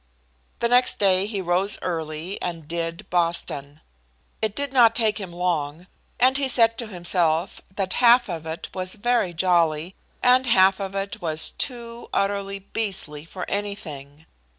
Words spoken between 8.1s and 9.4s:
of it was very